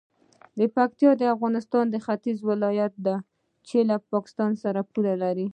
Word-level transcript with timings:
پکتیکا 0.75 1.11
د 1.19 1.23
افغانستان 1.35 1.85
د 1.89 1.95
ختیځ 2.05 2.37
ولایت 2.49 2.93
دی 3.05 3.15
چې 3.67 3.77
له 3.89 3.95
پاکستان 4.11 4.51
سره 4.63 4.79
پوله 4.91 5.13
لري. 5.23 5.47